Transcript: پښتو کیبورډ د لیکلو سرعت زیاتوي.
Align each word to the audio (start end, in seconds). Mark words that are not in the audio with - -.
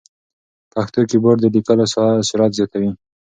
پښتو 0.73 0.99
کیبورډ 1.09 1.39
د 1.41 1.45
لیکلو 1.55 1.85
سرعت 2.29 2.51
زیاتوي. 2.57 2.91